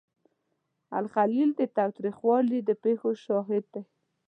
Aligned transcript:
الخلیل 0.99 1.49
د 1.59 1.61
تاوتریخوالي 1.75 2.59
د 2.63 2.69
پیښو 2.83 3.09
شاهد 3.25 3.63
دی. 3.73 3.83